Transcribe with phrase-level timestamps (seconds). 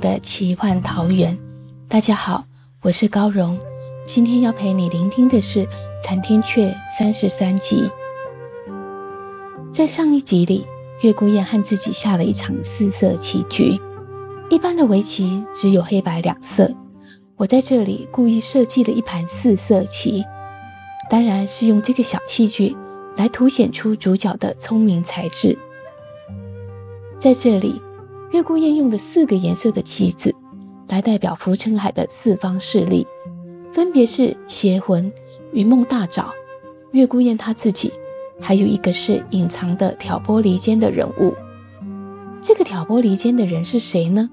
[0.00, 1.38] 的奇幻桃源。
[1.86, 2.44] 大家好，
[2.80, 3.58] 我是高荣。
[4.06, 5.60] 今天要陪你聆听的是
[6.02, 7.88] 《残天阙》三十三集。
[9.70, 10.66] 在上一集里，
[11.02, 13.78] 月孤雁和自己下了一场四色棋局。
[14.48, 16.74] 一般的围棋只有黑白两色，
[17.36, 20.24] 我在这里故意设计了一盘四色棋，
[21.10, 22.74] 当然是用这个小器具
[23.16, 25.58] 来凸显出主角的聪明才智。
[27.18, 27.82] 在这里。
[28.32, 30.34] 月孤雁用的四个颜色的棋子
[30.88, 33.06] 来代表浮尘海的四方势力，
[33.72, 35.12] 分别是邪魂、
[35.52, 36.26] 云梦大沼、
[36.92, 37.92] 月孤雁他自己，
[38.40, 41.34] 还有一个是隐藏的挑拨离间的人物。
[42.40, 44.30] 这个挑拨离间的人是谁呢？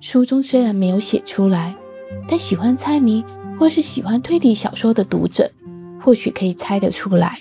[0.00, 1.76] 书中虽然没有写出来，
[2.28, 3.24] 但喜欢猜谜
[3.58, 5.48] 或是喜欢推理小说的读者，
[6.00, 7.38] 或许可以猜得出来，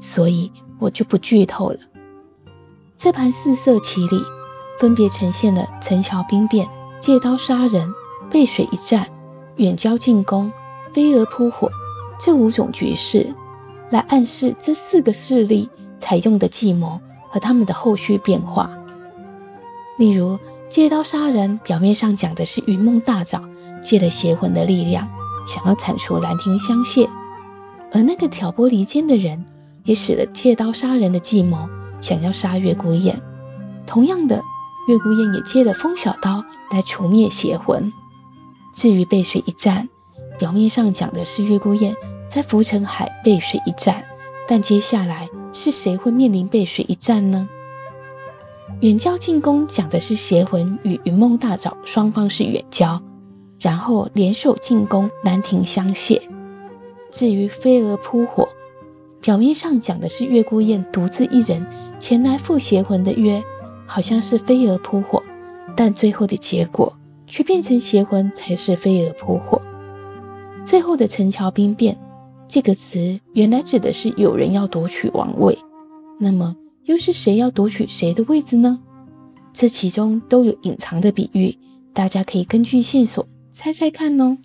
[0.00, 1.78] 所以我就不剧透了。
[2.96, 4.22] 这盘四色棋里。
[4.78, 6.68] 分别呈现了陈桥兵变、
[7.00, 7.92] 借刀杀人、
[8.30, 9.06] 背水一战、
[9.56, 10.52] 远交近攻、
[10.92, 11.70] 飞蛾扑火
[12.18, 13.34] 这五种局势，
[13.90, 17.00] 来暗示这四个势力采用的计谋
[17.30, 18.70] 和他们的后续变化。
[19.96, 23.40] 例如，借刀杀人表面上讲的是云梦大沼
[23.80, 25.08] 借了邪魂的力量，
[25.46, 27.08] 想要铲除兰亭香榭；
[27.92, 29.46] 而那个挑拨离间的人，
[29.84, 31.68] 也使了借刀杀人的计谋，
[32.00, 33.20] 想要杀月孤雁。
[33.86, 34.42] 同样的。
[34.86, 37.92] 月孤雁也借了风小刀来除灭邪魂。
[38.74, 39.88] 至于背水一战，
[40.38, 41.94] 表面上讲的是月孤雁
[42.28, 44.04] 在浮尘海背水一战，
[44.46, 47.48] 但接下来是谁会面临背水一战呢？
[48.80, 53.00] 远交近攻讲的是邪魂与云梦大沼双方是远交，
[53.60, 56.20] 然后联手进攻兰亭香榭。
[57.10, 58.48] 至于飞蛾扑火，
[59.20, 61.64] 表面上讲的是月孤雁独自一人
[62.00, 63.42] 前来赴邪魂的约。
[63.86, 65.22] 好像是飞蛾扑火，
[65.76, 66.96] 但最后的结果
[67.26, 69.60] 却变成邪魂才是飞蛾扑火。
[70.64, 71.98] 最后的陈桥兵变
[72.48, 75.58] 这个词，原来指的是有人要夺取王位，
[76.18, 78.80] 那么又是谁要夺取谁的位子呢？
[79.52, 81.56] 这其中都有隐藏的比喻，
[81.92, 84.36] 大家可以根据线索猜猜看哦。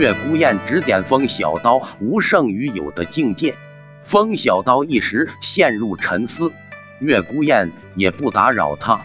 [0.00, 3.54] 月孤雁指点风小刀无胜于有的境界，
[4.02, 6.54] 风小刀一时陷入沉思，
[7.00, 9.04] 月孤雁也不打扰他，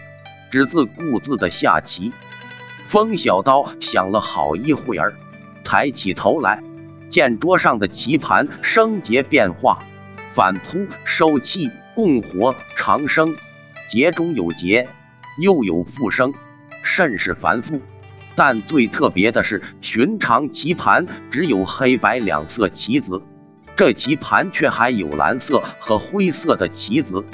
[0.50, 2.14] 只自顾自的下棋。
[2.86, 5.12] 风小刀想了好一会儿，
[5.62, 6.62] 抬起头来，
[7.10, 9.80] 见桌上的棋盘生结变化，
[10.32, 13.36] 反扑收气，共活长生，
[13.90, 14.88] 节中有节，
[15.42, 16.32] 又有复生，
[16.82, 17.82] 甚是繁复。
[18.36, 23.22] 但最特别的是，寻常棋盘只有黑白两色棋子，
[23.74, 27.24] 这棋盘却还有蓝色和灰色的棋子，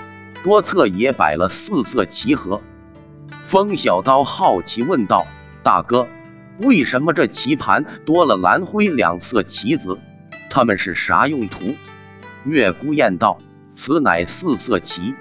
[0.45, 2.61] 多侧也摆了四色棋盒。
[3.43, 5.27] 风小刀好奇问道
[5.65, 6.07] ：“大哥，
[6.59, 9.99] 为什么这棋盘多了蓝灰两色棋子？
[10.49, 11.75] 他们是啥用途？”
[12.47, 13.39] 月孤雁道
[13.75, 15.17] ：“此乃四色棋，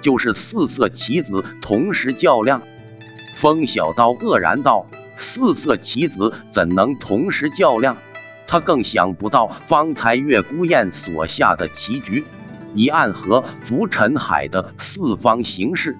[0.00, 2.62] 就是四色棋子同时较量。”
[3.34, 4.86] 风小刀愕然道。
[5.34, 7.96] 四色棋子怎能同时较量？
[8.46, 12.24] 他更想不到方才月孤雁所下的棋局，
[12.72, 15.98] 已暗合浮尘海的四方形势。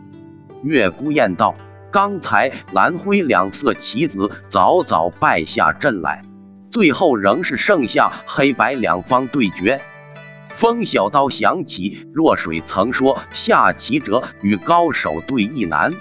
[0.62, 1.56] 月孤雁道
[1.90, 6.22] ：“刚才蓝灰两色棋子早早败下阵来，
[6.70, 9.80] 最后仍是剩下黑白两方对决。”
[10.54, 15.92] 风小刀想起若水曾说：“下棋者与高手对弈难，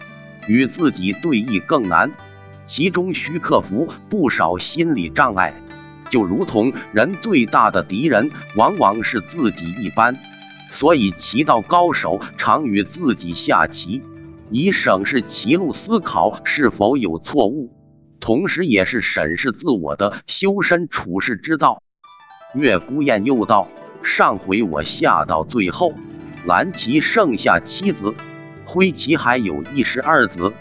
[0.45, 2.11] 与自己对弈更难。”
[2.65, 5.53] 其中需克服不少心理障碍，
[6.09, 10.17] 就如同人最大的敌人往往是自己一般。
[10.71, 14.01] 所以棋道高手常与自己下棋，
[14.49, 17.71] 以审视棋路思考是否有错误，
[18.19, 21.83] 同时也是审视自我的修身处世之道。
[22.55, 23.67] 月孤雁又道：
[24.01, 25.93] 上回我下到最后，
[26.45, 28.15] 蓝旗剩下七子，
[28.65, 30.53] 灰旗还有一十二子。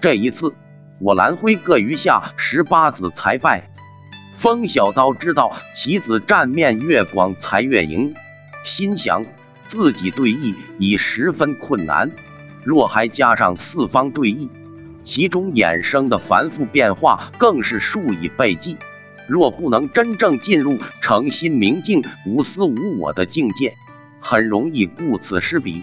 [0.00, 0.54] 这一次，
[0.98, 3.70] 我蓝灰各余下十八子才败。
[4.34, 8.14] 风小刀知道棋子战面越广才越赢，
[8.64, 9.24] 心想
[9.68, 12.10] 自己对弈已十分困难，
[12.64, 14.48] 若还加上四方对弈，
[15.04, 18.76] 其中衍生的繁复变化更是数以倍计。
[19.28, 23.74] 若不能真正进入诚心明镜、无私无我的境界，
[24.20, 25.82] 很容易顾此失彼。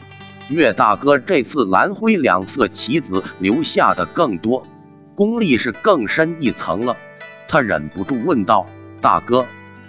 [0.50, 4.66] 岳大哥这次蓝灰两色棋子留下的更多，
[5.16, 6.98] 功力是更深一层了。
[7.48, 8.66] 他忍不住问道
[9.02, 9.46] ：“大哥，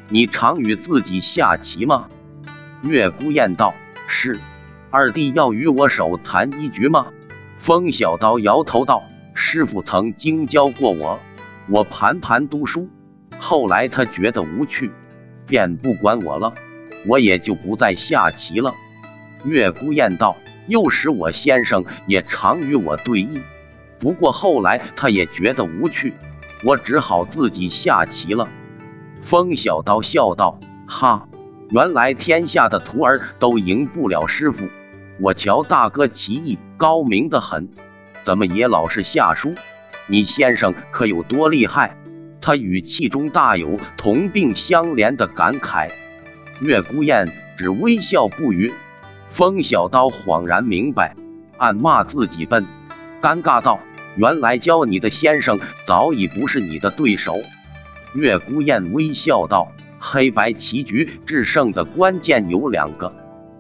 [0.09, 2.09] 你常与自己下棋吗？”
[2.83, 3.75] 月孤雁道
[4.07, 4.39] ：“是。”
[4.91, 7.09] 二弟要与我手谈一局吗？
[7.59, 9.03] 风小刀摇头道
[9.35, 11.19] ：“师傅曾经教过我，
[11.69, 12.89] 我盘盘读书，
[13.39, 14.93] 后来他觉得无趣，
[15.47, 16.55] 便不管我了，
[17.07, 18.75] 我也就不再下棋了。”
[19.45, 20.37] 月孤雁道
[20.69, 23.43] ：“幼时我先生也常与我对弈，
[24.05, 26.13] 不过后来他也觉得无趣。”
[26.63, 28.49] 我只好自己下棋了。
[29.21, 31.27] 风小刀笑道：“哈，
[31.71, 34.67] 原来天下的徒儿都赢不了师傅。
[35.21, 37.69] 我瞧大哥棋艺高明的很，
[38.23, 39.55] 怎么也老是下输？
[40.07, 41.97] 你先生可有多厉害？”
[42.41, 45.91] 他语气中大有同病相怜的感慨。
[46.61, 48.73] 月孤雁只微笑不语。
[49.31, 51.15] 风小刀恍然明白，
[51.59, 52.67] 暗骂自己笨，
[53.21, 53.81] 尴尬道。
[54.17, 57.35] 原来教你的先生早已不是你的对手。
[58.15, 63.13] 月孤雁微笑道：“黑白棋局制胜的关键有两个，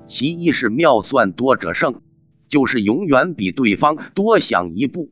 [0.06, 2.02] 其一是妙算多者胜，
[2.48, 5.10] 就是永远比对方多想一步。”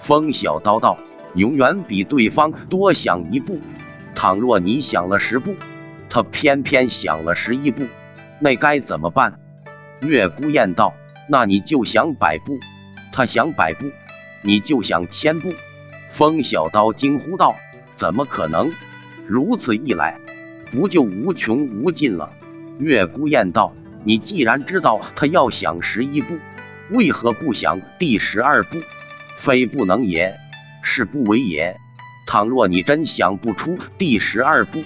[0.00, 0.98] 风小刀道
[1.36, 3.60] ：“永远比对方多想一步。
[4.14, 5.54] 倘若你想了十步，
[6.08, 7.84] 他偏偏想了十一步，
[8.40, 9.38] 那该怎么办？”
[10.00, 10.94] 月孤雁道
[11.28, 12.58] ：“那你就想百步，
[13.12, 13.90] 他想百步。”
[14.42, 15.52] 你就想千步？
[16.10, 17.56] 风小刀惊呼道
[17.96, 18.70] ：“怎么可能？
[19.26, 20.18] 如此一来，
[20.70, 22.32] 不就无穷无尽了？”
[22.78, 23.72] 月孤雁道
[24.04, 26.36] ：“你既然知道他要想十一步，
[26.90, 28.78] 为何不想第十二步？
[29.36, 30.36] 非不能也，
[30.82, 31.76] 是不为也。
[32.26, 34.82] 倘若你真想不出第十二步，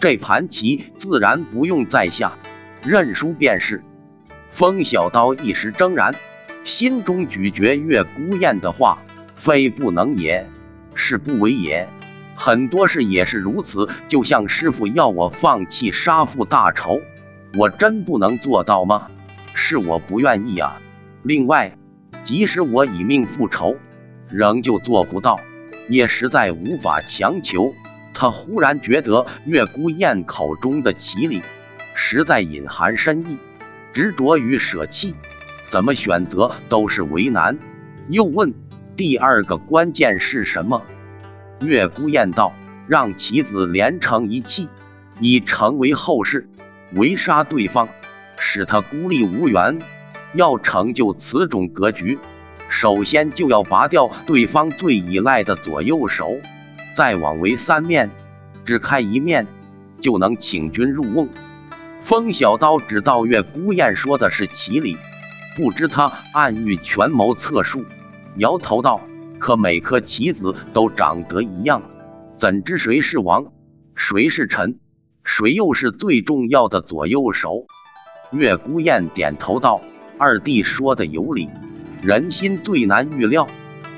[0.00, 2.32] 这盘棋自然不用再下，
[2.82, 3.82] 认输便是。”
[4.50, 6.14] 风小刀一时怔然。
[6.64, 8.98] 心中咀嚼月孤雁的话，
[9.34, 10.48] 非不能也，
[10.94, 11.88] 是不为也。
[12.34, 13.88] 很多事也是如此。
[14.08, 17.00] 就像师傅要我放弃杀父大仇，
[17.56, 19.08] 我真不能做到吗？
[19.54, 20.80] 是我不愿意啊。
[21.22, 21.76] 另外，
[22.24, 23.76] 即使我以命复仇，
[24.30, 25.38] 仍旧做不到，
[25.88, 27.74] 也实在无法强求。
[28.14, 31.42] 他忽然觉得月孤雁口中的奇理，
[31.94, 33.38] 实在隐含深意，
[33.92, 35.14] 执着于舍弃。
[35.72, 37.58] 怎么选择都是为难，
[38.10, 38.52] 又问
[38.94, 40.82] 第二个关键是什么？
[41.62, 42.52] 月孤雁道：
[42.86, 44.68] 让棋子连成一气，
[45.18, 46.46] 以成为后世，
[46.92, 47.88] 围杀对方，
[48.36, 49.78] 使他孤立无援。
[50.34, 52.18] 要成就此种格局，
[52.68, 56.36] 首先就要拔掉对方最依赖的左右手，
[56.94, 58.10] 再往为三面，
[58.66, 59.46] 只开一面，
[60.02, 61.30] 就能请君入瓮。
[62.02, 64.98] 风小刀知道月孤雁说的是棋理。
[65.54, 67.84] 不知他暗喻权谋策术，
[68.36, 69.02] 摇头道
[69.38, 71.82] ：“可每颗棋子都长得一样，
[72.38, 73.52] 怎知谁是王，
[73.94, 74.78] 谁是臣，
[75.24, 77.66] 谁又是最重要的左右手？”
[78.32, 79.82] 月孤雁点头道
[80.16, 81.50] ：“二弟说的有理，
[82.00, 83.46] 人心最难预料，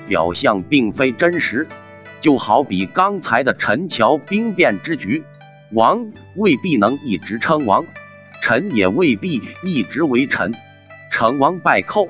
[0.08, 1.68] 表象并非真实。
[2.20, 5.22] 就好比刚才的陈桥兵变之局，
[5.70, 7.86] 王未必能一直称王，
[8.42, 10.52] 臣也未必一直为臣。”
[11.14, 12.08] 成王败寇，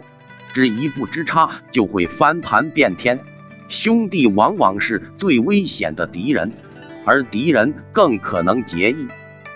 [0.55, 3.21] 只一步之差就会翻盘变天。
[3.69, 6.53] 兄弟往往是最危险的敌人，
[7.05, 9.07] 而敌人更可能结义，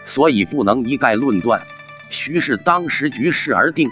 [0.05, 1.63] 所以不能一概论断，
[2.11, 3.89] 须是当时局势而定。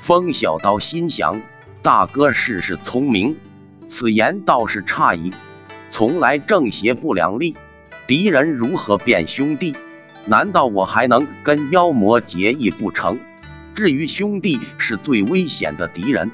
[0.00, 1.40] 风小刀心想：
[1.80, 3.36] 大哥事事聪明，
[3.88, 5.32] 此言倒是诧异。
[5.92, 7.54] 从来正邪不两立，
[8.08, 9.76] 敌人如何变兄弟？
[10.26, 13.20] 难道我还能跟妖魔结义不成？
[13.74, 16.30] 至于兄弟是最危险的敌人，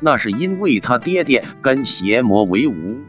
[0.00, 3.00] 那是因为他爹爹跟邪魔为伍，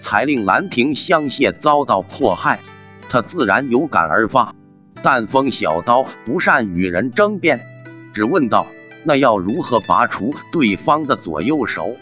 [0.00, 2.60] 才令兰亭香榭遭到迫害，
[3.08, 4.54] 他自然有感而发。
[5.02, 7.66] 但风小刀不善与人争辩，
[8.12, 8.66] 只问道
[9.02, 11.96] ：“那要如何拔除对方的左右手？”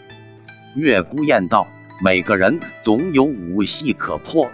[0.75, 1.67] 月孤雁道
[2.03, 4.51] ：“每个人总有武戏可破。”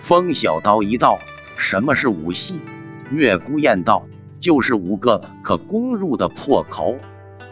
[0.00, 1.18] 风小刀一道
[1.58, 2.60] ：“什么是武戏？”
[3.10, 4.06] 月孤雁道
[4.40, 6.96] ：“就是五个可攻入的破口，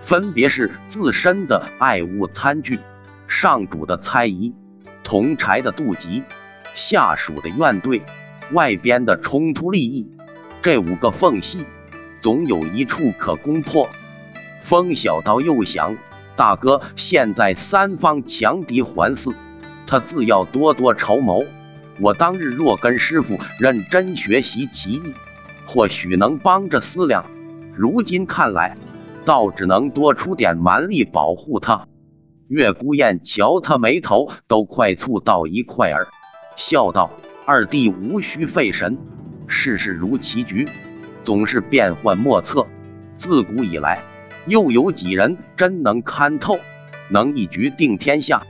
[0.00, 2.80] 分别是自身的爱物贪具、
[3.26, 4.54] 上主的猜疑、
[5.02, 6.22] 同柴的妒忌、
[6.74, 8.02] 下属的怨怼、
[8.52, 10.10] 外边的冲突利益。
[10.62, 11.64] 这五个缝隙，
[12.20, 13.88] 总有一处可攻破。
[14.60, 15.96] 风小刀又想，
[16.34, 19.34] 大哥现在三方强敌环伺，
[19.86, 21.44] 他自要多多筹谋。
[22.00, 25.14] 我当日若跟师傅认真学习棋艺。
[25.66, 27.26] 或许能帮着思量，
[27.74, 28.76] 如今看来，
[29.24, 31.86] 倒只能多出点蛮力保护他。
[32.48, 36.06] 月孤雁瞧他眉头都快蹙到一块儿，
[36.54, 37.10] 笑道
[37.44, 38.96] ：“二弟无需费神，
[39.48, 40.68] 世事如棋局，
[41.24, 42.66] 总是变幻莫测。
[43.18, 44.00] 自古以来，
[44.46, 46.60] 又有几人真能看透，
[47.10, 48.46] 能一局定天下？”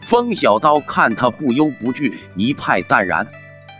[0.00, 3.26] 风小刀看他不忧不惧，一派淡然，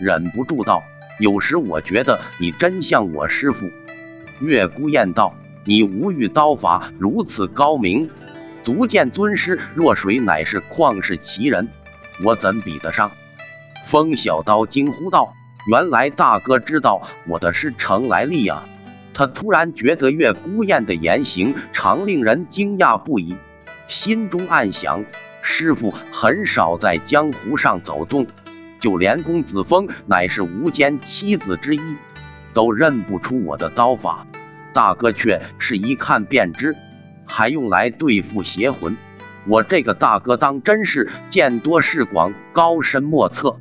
[0.00, 0.82] 忍不住道。
[1.18, 3.70] 有时我觉得你真像我师父。
[4.40, 8.10] 月孤雁道：“你无欲刀法如此高明，
[8.62, 11.68] 足见尊师若水乃是旷世奇人，
[12.22, 13.10] 我怎比得上？”
[13.86, 15.34] 风小刀惊呼道
[15.70, 18.68] ：“原来大哥知道我的师承来历啊！”
[19.14, 23.34] 他突然觉得月孤雁的言行常令人惊讶不已，
[23.88, 25.02] 心中暗想：
[25.40, 28.26] 师傅很少在江湖上走动。
[28.86, 31.80] 就连公子峰乃是无间七子之一，
[32.54, 34.24] 都认不出我的刀法，
[34.72, 36.76] 大哥却是一看便知，
[37.26, 38.96] 还用来对付邪魂。
[39.44, 43.56] 我这个大哥当真是见多识广，高深莫测。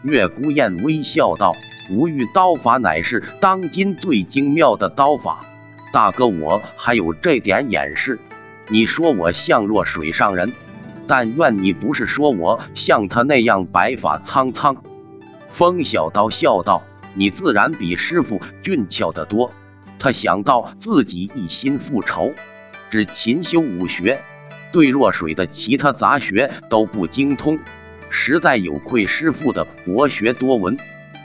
[0.00, 1.54] 月孤雁微笑道
[1.92, 5.44] ：“无欲刀法乃是当今最精妙的刀法，
[5.92, 8.18] 大哥我还有这点掩饰。
[8.68, 10.50] 你说我像若水上人？”
[11.06, 14.76] 但愿你不是说我像他那样白发苍苍。
[15.48, 16.82] 风小刀笑道
[17.14, 19.52] ：“你自然比师傅俊俏得多。”
[19.98, 22.32] 他想到自己一心复仇，
[22.90, 24.20] 只勤修武学，
[24.70, 27.58] 对若水的其他杂学都不精通，
[28.10, 30.76] 实在有愧师傅的博学多闻。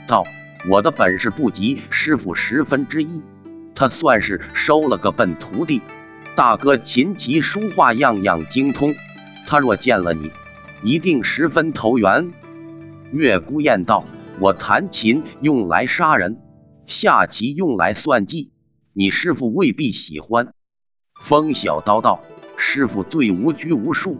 [0.06, 0.24] 道
[0.70, 3.20] ：“我的本事不及师傅十分之一，
[3.74, 5.82] 他算是收了个笨徒弟。
[6.34, 8.94] 大哥琴棋书画样样精通。”
[9.46, 10.30] 他若见了你，
[10.82, 12.30] 一定十分投缘。
[13.12, 14.04] 月孤雁道
[14.40, 16.40] ：“我弹琴用来杀人，
[16.86, 18.50] 下棋用来算计，
[18.92, 20.54] 你师傅未必喜欢。”
[21.20, 22.22] 风小刀道
[22.56, 24.16] ：“师傅最无拘无束，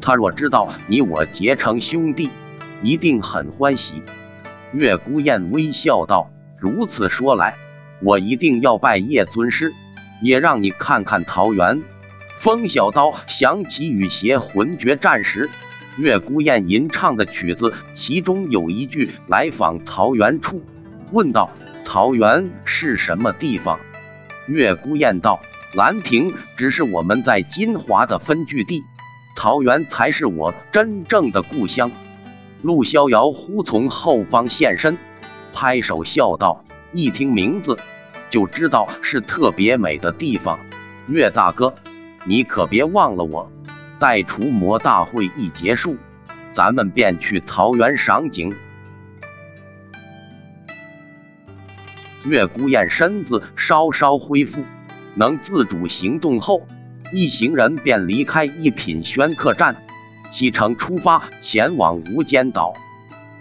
[0.00, 2.30] 他若知道你我结成兄弟，
[2.82, 4.02] 一定很欢喜。”
[4.74, 7.56] 月孤雁微笑道：“如此说来，
[8.02, 9.72] 我一定要拜叶尊师，
[10.22, 11.82] 也让你看看桃园。”
[12.42, 15.48] 风小刀想起与邪魂决战时，
[15.96, 20.60] 月孤雁吟唱的曲子，其中有一句“来访桃源处”，
[21.12, 21.52] 问道
[21.86, 23.78] ：“桃源是什么地方？”
[24.48, 25.40] 月孤雁道
[25.72, 28.82] ：“兰亭只是我们在金华的分据地，
[29.36, 31.92] 桃源才是我真正的故乡。”
[32.60, 34.98] 陆逍遥忽从后方现身，
[35.52, 37.78] 拍手笑道：“一听名字
[38.30, 40.58] 就知道是特别美的地方，
[41.06, 41.72] 岳大哥。”
[42.24, 43.50] 你可别忘了我，
[43.98, 45.96] 待除魔大会一结束，
[46.54, 48.54] 咱们便去桃园赏景。
[52.24, 54.64] 月孤雁身子稍稍恢复，
[55.16, 56.64] 能自主行动后，
[57.12, 59.74] 一行人便离开一品轩客栈，
[60.30, 62.74] 启程出发前往无间岛。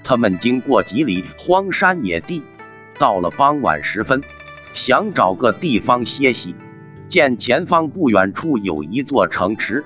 [0.04, 2.42] 他们经过几里荒山野地，
[2.98, 4.24] 到了傍晚时分，
[4.74, 6.56] 想找个地方歇息。
[7.12, 9.84] 见前方不远处有一座城池，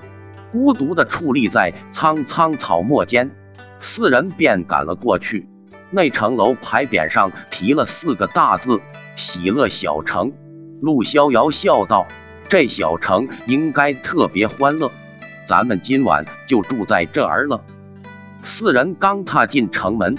[0.52, 3.32] 孤独的矗立在苍苍草漠间，
[3.80, 5.48] 四人便赶了过去。
[5.90, 8.80] 那城楼牌匾上题了四个大字
[9.16, 10.32] “喜乐小城”。
[10.80, 12.06] 陆逍遥笑道
[12.48, 14.92] ：“这小城应该特别欢乐，
[15.48, 17.64] 咱们今晚就住在这儿了。”
[18.44, 20.16] 四人刚踏进城门，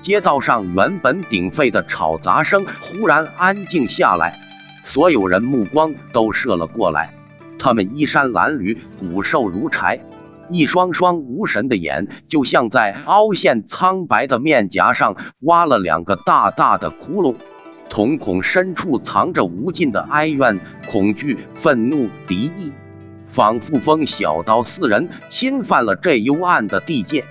[0.00, 4.38] 街道上原本鼎沸的吵杂声忽然安静下来。
[4.86, 7.12] 所有人目光都射了过来，
[7.58, 10.00] 他们衣衫褴褛，骨瘦如柴，
[10.48, 17.34] 一双双无神的眼，就像在凹陷苍白的面颊上挖了两个大大的窟窿，
[17.88, 22.72] 瞳孔深处藏着无尽的哀怨、恐惧、愤怒、敌意，
[23.26, 27.24] 仿佛风小刀四人侵犯了这幽暗的地界。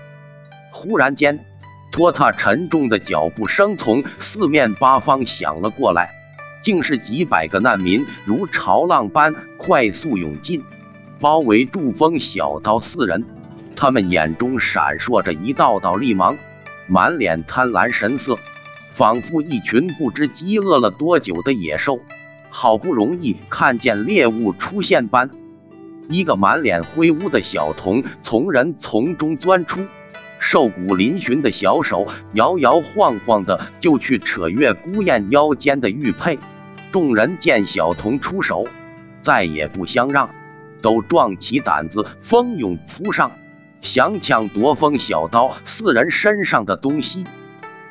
[0.73, 1.45] 忽然间，
[1.93, 6.24] 拖沓沉重的脚步声从四面八方响了过来。
[6.65, 10.63] 竟是几百个难民如潮浪般快速涌进，
[11.19, 13.23] 包围住风小刀四人。
[13.75, 16.35] 他们眼中闪烁着一道道厉芒，
[16.87, 18.39] 满脸贪婪神色，
[18.93, 21.99] 仿佛一群不知饥饿了多久的野兽。
[22.49, 25.29] 好不容易看见猎物出现般，
[26.09, 29.85] 一个满脸灰污的小童从人丛中钻出，
[30.39, 36.39] 瘦骨嶙峋的小手摇摇晃晃的就去扯月孤雁腰间的玉佩。
[36.95, 38.65] 众人见小童出手，
[39.21, 40.29] 再也不相让，
[40.81, 43.33] 都壮起胆子，蜂拥扑上，
[43.81, 47.25] 想抢夺风小刀四人身上的东西。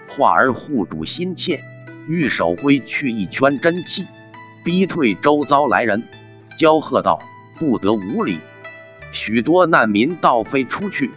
[0.08, 1.62] 画儿护主心切，
[2.08, 4.06] 玉手挥去一圈真气，
[4.64, 6.04] 逼退周遭来人，
[6.58, 7.18] 娇喝道
[7.60, 8.38] ：“不得无礼！”
[9.12, 11.10] 许多难民倒飞出去，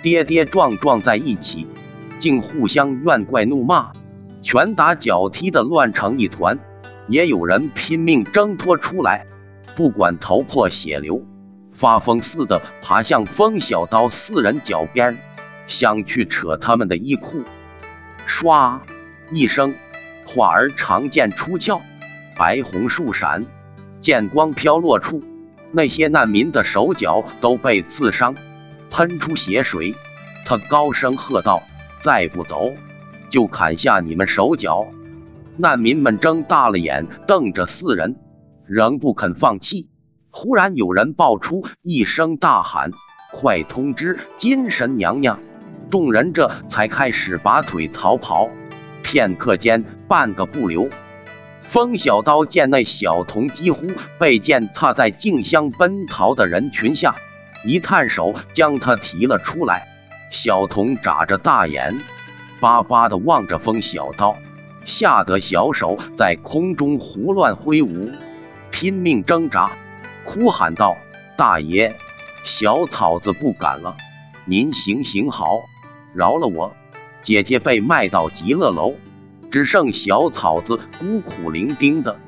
[0.00, 1.66] 跌跌撞撞在一起，
[2.20, 3.90] 竟互相怨怪怒骂，
[4.42, 6.60] 拳打脚踢的乱成一团。
[7.12, 9.26] 也有人拼命挣脱出来，
[9.76, 11.22] 不管头破血流，
[11.70, 15.18] 发疯似的爬向风小刀四人脚边，
[15.66, 17.44] 想去扯他们的衣裤。
[18.26, 18.80] 唰
[19.30, 19.74] 一声，
[20.24, 21.82] 画儿长剑出鞘，
[22.34, 23.44] 白红数闪，
[24.00, 25.22] 剑光飘落处，
[25.70, 28.34] 那些难民的手脚都被刺伤，
[28.88, 29.94] 喷出血水。
[30.46, 31.62] 他高声喝道
[32.00, 32.72] ：“再不走，
[33.28, 34.86] 就砍下你们手脚！”
[35.56, 38.16] 难民们睁大了眼，瞪着四人，
[38.66, 39.90] 仍不肯放弃。
[40.30, 42.90] 忽然有人爆出一声大喊
[43.32, 45.38] ：“快通知金神娘娘！”
[45.90, 48.48] 众人这才开始拔腿逃跑。
[49.02, 50.88] 片刻间，半个不留。
[51.64, 57.14] 风小刀见那小童几乎被剑踏在竞相奔逃的人群下，
[57.66, 59.86] 一探手将他提了出来。
[60.30, 62.00] 小童眨着大眼，
[62.58, 64.34] 巴巴的望着风小刀。
[64.84, 68.10] 吓得小手在空中胡乱挥舞，
[68.70, 69.70] 拼命挣扎，
[70.24, 70.96] 哭喊道
[71.36, 71.94] ：“大爷，
[72.44, 73.96] 小草子不敢了，
[74.44, 75.60] 您行行好，
[76.12, 76.74] 饶了我！
[77.22, 78.94] 姐姐被卖到极乐楼，
[79.50, 82.18] 只剩小草子孤苦伶仃的。”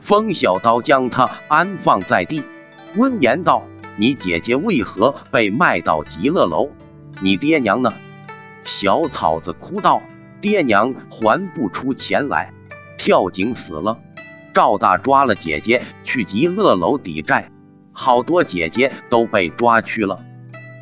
[0.00, 2.42] 风小刀将他安放在地，
[2.96, 3.62] 温言道
[3.96, 6.70] ：“你姐姐为何被卖到极乐楼？
[7.20, 7.92] 你爹娘呢？”
[8.64, 10.02] 小草子哭道。
[10.44, 12.52] 爹娘还不出钱来，
[12.98, 13.96] 跳井死了。
[14.52, 17.50] 赵大抓了姐姐去极乐楼抵债，
[17.94, 20.22] 好多姐姐都被抓去了。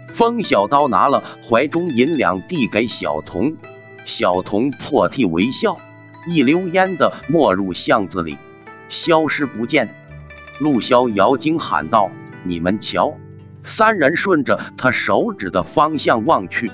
[0.09, 3.55] 风小刀拿了怀中银两递给小童，
[4.05, 5.77] 小童破涕为笑，
[6.27, 8.38] 一溜烟的没入巷子里，
[8.88, 9.94] 消失不见。
[10.59, 12.11] 陆逍遥惊喊道
[12.42, 13.16] ：“你们瞧！”
[13.62, 16.72] 三人顺着他手指的方向望去，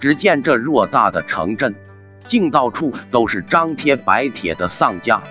[0.00, 1.74] 只见这偌大的城镇。
[2.28, 5.22] 竟到处都是张贴白帖的丧家，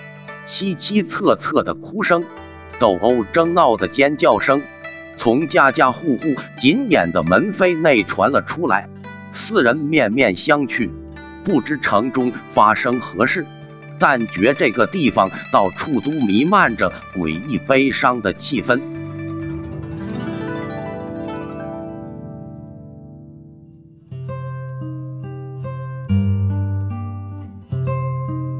[0.48, 2.24] 凄凄恻恻的哭声，
[2.80, 4.62] 斗殴争闹的尖叫声，
[5.18, 8.88] 从家家户户紧掩的门扉内传了出来。
[9.34, 10.90] 四人面面相觑，
[11.44, 13.46] 不知城中发生何事，
[14.00, 18.80] 但觉这个地方到处都弥漫着诡异悲伤的气氛。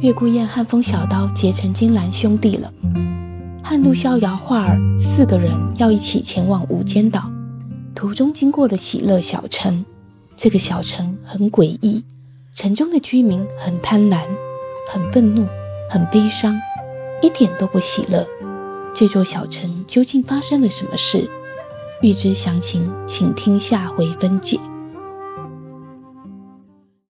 [0.06, 2.72] 月孤雁和风小刀结成金兰兄弟了，
[3.64, 7.28] 汉路逍遥、画儿四个人要一起前往无间岛。
[7.96, 9.84] 途中经过了喜乐小城，
[10.36, 12.04] 这个小城很诡异，
[12.54, 14.20] 城中的居民很贪婪、
[14.88, 15.48] 很愤怒、
[15.90, 16.56] 很悲伤，
[17.24, 18.28] 一点都不喜乐。
[18.94, 21.28] 这座小城究竟发生了什么事？
[22.04, 24.60] 欲知详情，请听下回分解。